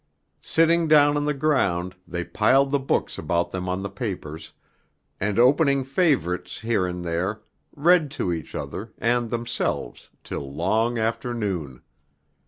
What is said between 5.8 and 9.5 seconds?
favorites here and there read to each other and